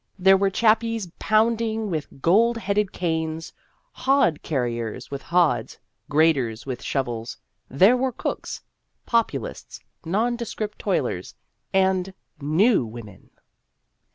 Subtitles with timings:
[0.17, 3.53] There were chappies pounding with gold headed canes,
[3.91, 5.77] hod car riers with hods,
[6.09, 7.37] graders with shovels;
[7.69, 8.63] there were cooks,
[9.05, 11.35] populists, nondescript toilers,
[11.71, 12.15] and"
[12.63, 13.29] new women."